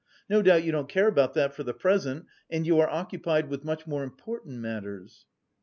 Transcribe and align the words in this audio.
No 0.27 0.41
doubt 0.41 0.63
you 0.63 0.71
don't 0.71 0.89
care 0.89 1.07
about 1.07 1.35
that 1.35 1.53
for 1.53 1.61
the 1.61 1.75
present 1.75 2.25
and 2.49 2.65
you 2.65 2.79
are 2.79 2.89
occupied 2.89 3.49
with 3.49 3.63
much 3.63 3.85
more 3.85 4.01
important 4.03 4.59
matters...." 4.59 5.27